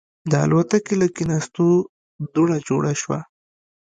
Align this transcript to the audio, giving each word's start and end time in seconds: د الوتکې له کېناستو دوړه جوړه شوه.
د 0.31 0.33
الوتکې 0.43 0.93
له 1.01 1.07
کېناستو 1.15 1.67
دوړه 2.33 2.57
جوړه 2.67 2.91
شوه. 3.01 3.19